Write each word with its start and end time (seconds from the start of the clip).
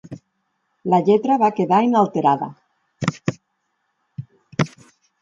La 0.93 0.99
lletra 1.09 1.37
va 1.43 1.51
quedar 1.59 1.83
inalterada. 1.89 2.49